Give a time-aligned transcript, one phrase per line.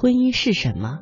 [0.00, 1.00] 婚姻是什么？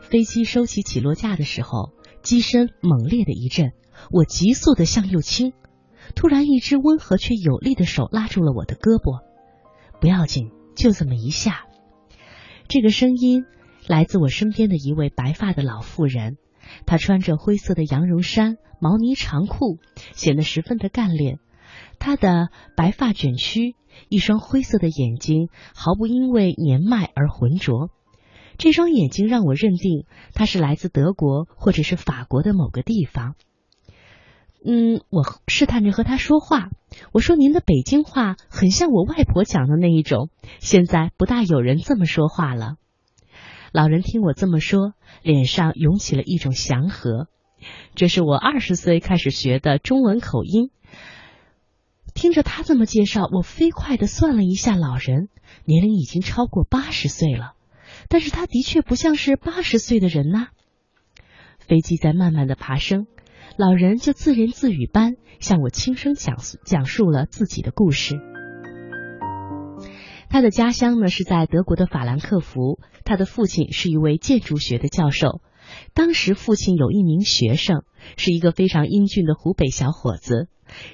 [0.00, 3.74] 飞机收起起落架的时候，机身猛烈的一震，
[4.10, 5.52] 我急速的向右倾，
[6.16, 9.22] 突然一只温和却有力的手拉住了我的胳膊。
[10.00, 11.66] 不要紧，就这么一下。
[12.66, 13.44] 这个声音
[13.86, 16.38] 来自我身边的一位白发的老妇人，
[16.86, 19.78] 她穿着灰色的羊绒衫、毛呢长裤，
[20.12, 21.38] 显得十分的干练。
[21.98, 23.74] 他的白发卷曲，
[24.08, 27.90] 一双灰色的眼睛毫不因为年迈而浑浊。
[28.58, 30.04] 这双眼睛让我认定
[30.34, 33.34] 他是来自德国或者是法国的某个地方。
[34.64, 36.68] 嗯，我试探着和他说话。
[37.12, 40.28] 我说：“您的北京话很像我外婆讲的那一种。”
[40.60, 42.76] 现在不大有人这么说话了。
[43.72, 44.92] 老人听我这么说，
[45.22, 47.26] 脸上涌起了一种祥和。
[47.96, 50.70] 这是我二十岁开始学的中文口音。
[52.14, 55.28] 听着他这么介绍，我飞快的算了一下，老人
[55.64, 57.54] 年龄已经超过八十岁了，
[58.08, 60.48] 但是他的确不像是八十岁的人呐。
[61.58, 63.06] 飞机在慢慢的爬升。
[63.58, 68.16] 老人就自言自语般向我轻声讲述讲述了自己的故事。
[70.30, 75.42] 他的家乡呢是在德国的法兰克福，他的父亲是一位建筑学的教授。
[75.94, 77.84] 当时父亲有一名学生，
[78.16, 80.48] 是一个非常英俊的湖北小伙子。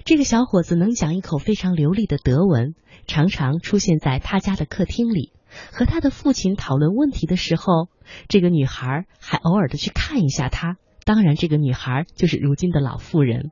[0.04, 2.74] 这个小伙子能讲一口非常流利的德文，
[3.06, 5.32] 常常出现在他家的客厅里，
[5.72, 7.88] 和他的父亲讨论问题的时候，
[8.28, 10.76] 这个女孩还偶尔的去看一下他。
[11.04, 13.50] 当然，这个女孩就是如今的老妇人。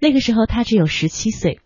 [0.00, 1.60] 那个时候她只有十七岁。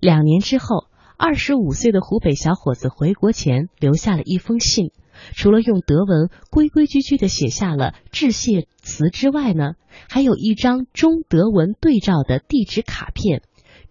[0.00, 4.90] 两年之后，二十五岁的湖北小伙子回国前留下了一封信，
[5.34, 9.72] 除了用德文规规矩矩的写下了致谢词之外呢，
[10.08, 13.42] 还有一张中德文对照的地址卡片：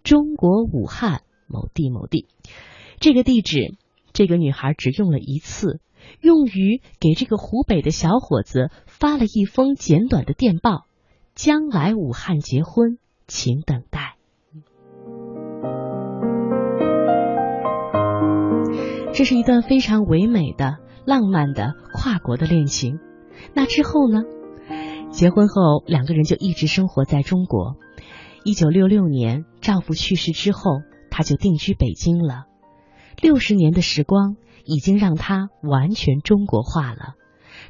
[0.04, 2.28] 中国武汉某地某地。
[3.00, 3.76] 这个地址，
[4.14, 5.80] 这个女孩只用了一次。
[6.20, 10.86] 用于给这个湖北的小伙子发了一封简短的电报
[11.34, 14.18] ：“将来武汉结婚，请等待。”
[19.14, 23.00] 这是一段非常唯美的、浪漫的跨国的恋情。
[23.53, 24.24] 那之后呢？
[25.12, 27.75] 结婚后，两个人就一直生活在中国。
[28.44, 32.46] 一九六六年，丈夫去世之后，她就定居北京了。
[33.22, 34.36] 六十年的时光。
[34.66, 37.16] 已经让她完全中国化了。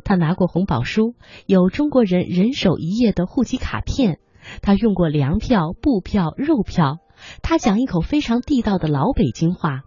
[0.03, 1.15] 她拿过红宝书，
[1.47, 4.19] 有中国人人手一页的户籍卡片。
[4.61, 6.99] 她用过粮票、布票、肉票。
[7.41, 9.81] 他讲一口非常地道的老北京话。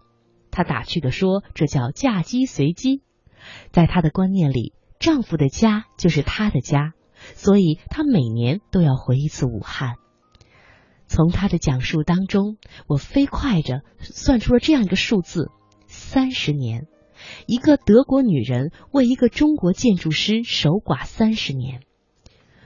[0.51, 3.03] 他打趣的说：“这叫嫁鸡随鸡。”
[3.71, 6.93] 在她的观念里，丈夫的家就是她的家，
[7.35, 9.95] 所以她每年都要回一次武汉。
[11.07, 15.51] 从她的讲述当中，我飞快着算出了这样一个数字：
[15.87, 16.87] 三十年。
[17.47, 21.81] 一个德国女人为一个中国建筑师守寡三十年，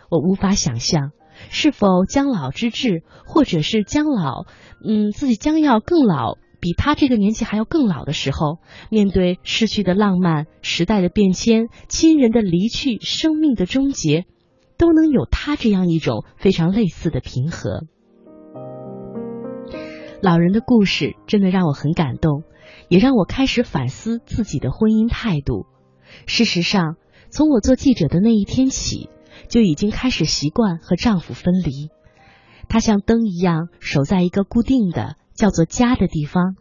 [0.09, 1.11] 我无法想象
[1.49, 4.43] 是否将老之志，或者是将老，
[4.85, 14.25] 嗯，自己将要更老，比他这个年纪还要更老的时候，面对逝去的浪漫、时代的变迁、亲人的离去、生命的终结，
[14.77, 17.81] 都能有他这样一种非常类似的平和。
[20.21, 22.43] 老人的故事真的让我很感动。
[22.87, 25.65] 也让我开始反思自己的婚姻态度。
[26.25, 26.95] 事实上，
[27.29, 29.09] 从我做记者的那一天起，
[29.47, 31.89] 就已经开始习惯和丈夫分离。
[32.67, 36.55] 他像灯一样守在一个固定的叫做家的地方，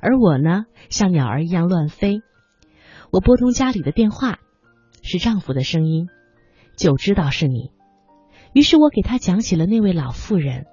[0.00, 2.22] 而我呢，像鸟儿一样乱飞。
[3.10, 4.38] 我拨通家里的电话，
[5.02, 6.08] 是丈夫的声音，
[6.76, 7.70] 就知道是你。
[8.54, 10.66] 于是我给他讲起了那位老妇人，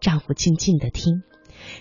[0.00, 1.22] 丈夫静静的听。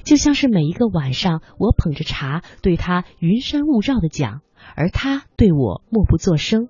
[0.04, 4.42] 就像是每一个晚上，我捧着茶对他云山雾罩的讲，
[4.76, 6.68] 而他对我默不作声。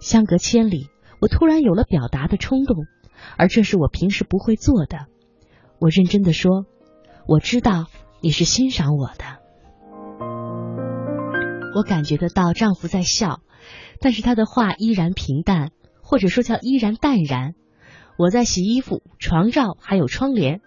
[0.00, 0.88] 相隔千里，
[1.20, 2.86] 我突然有了表达的冲动，
[3.36, 5.06] 而这是我平时不会做的。
[5.78, 6.64] 我认真的说
[7.26, 7.86] ：“我知道
[8.20, 9.24] 你是欣赏我的。”
[11.76, 13.40] 我感觉得到丈夫在笑，
[14.00, 15.70] 但是他的话依然平淡，
[16.02, 17.54] 或者说叫依然淡然。
[18.16, 20.60] 我在洗衣服，床罩还有窗帘。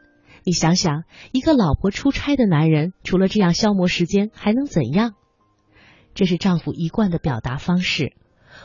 [0.44, 5.14] 你想想，一个老婆出差的男人，除了这样消磨时间，还能怎样？
[6.14, 8.14] 这是丈夫一贯的表达方式。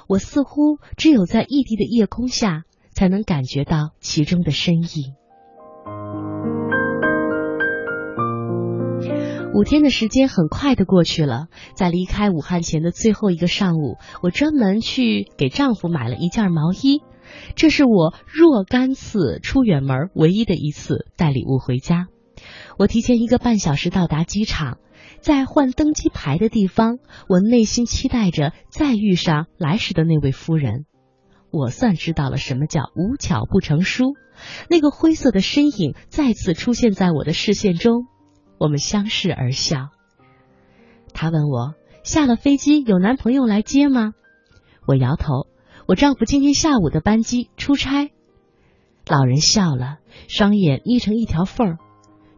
[0.09, 5.15] 我似乎只有在异地的夜空下，才能感觉到其中的深意。
[9.63, 17.01] 五天的时间很快的过去了，在离开武汉前的最后一个上午，我专门去给丈夫买了一件毛衣。
[17.55, 22.09] 这是我若干次出远门唯一的一次带礼物回家。
[22.77, 24.79] 我提前一个半小时到达机场，
[25.21, 26.99] 在换登机牌的地方，
[27.29, 30.87] 我内心期待着再遇上来时的那位夫人。
[31.53, 34.15] 我算知道了什么叫无巧不成书。
[34.69, 38.07] 那个灰色的身影再次出现在我的视线中，
[38.63, 39.89] 我们相视而笑。
[41.13, 41.75] 他问我
[42.05, 44.15] 下了飞机有男朋友来接吗？
[44.87, 45.49] 我摇头，
[45.89, 48.13] 我丈夫今天下午的班机出差。
[49.05, 49.99] 老人笑了，
[50.29, 51.79] 双眼眯成一条缝儿。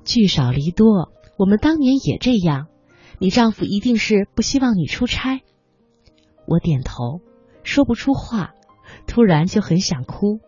[0.02, 2.68] 聚少离多，我们当年也这样。
[3.18, 5.42] 你丈夫一定是不希望你出差。
[6.46, 7.20] 我点头，
[7.64, 8.54] 说不出话，
[9.06, 10.40] 突然就很想哭。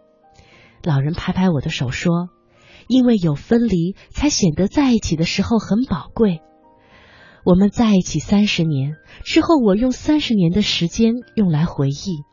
[0.82, 2.31] 老人拍拍我的手说
[2.88, 6.40] ：“因为有分离，才显得在一起的时候很宝贵。
[7.44, 12.24] 我们在一起三十年之后，我用三十年的时间用来回忆。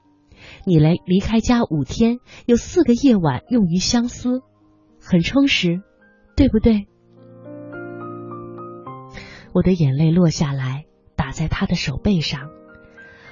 [0.66, 4.42] 你来离开家五天，有四个夜晚用于相思，
[5.00, 5.82] 很充实，
[6.36, 6.88] 对不对？”
[9.54, 10.86] 我的眼泪落下来，
[11.16, 12.50] 打在他的手背上。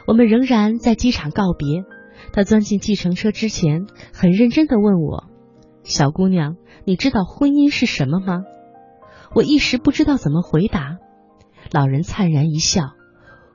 [0.08, 1.84] 我们仍然在机场告别。
[2.32, 5.26] 他钻进计程车之前，很认真的问我
[5.84, 8.44] ：“小姑娘，你知道婚姻是什么吗？”
[9.34, 10.98] 我一时不知道怎么回答。
[11.72, 12.92] 老人灿然一笑：“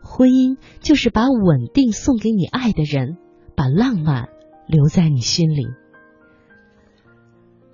[0.03, 3.17] 婚姻就是把稳定送给你爱的人，
[3.57, 4.29] 把浪漫
[4.67, 5.67] 留在你心里。”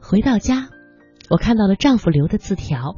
[0.02, 0.68] 回到家，
[1.30, 2.96] 我看到了丈夫留的字条：“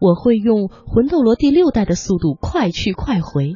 [0.00, 3.54] 我会用魂斗罗第六代的速度快去快回。”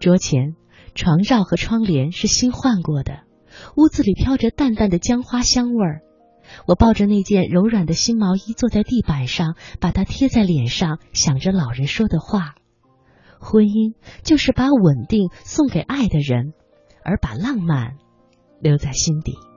[0.00, 0.56] 桌前。
[0.92, 3.20] 床罩和窗帘是新换过的，
[3.76, 6.00] 屋子里飘着淡淡的姜花香味儿。
[6.66, 12.54] 我抱着那件柔软的新毛衣坐在地板上，把它贴在脸上，想着老人说的话：
[13.40, 16.52] 婚姻就是把稳定送给爱的人，
[17.04, 17.96] 而把浪漫
[18.60, 19.49] 留在心底。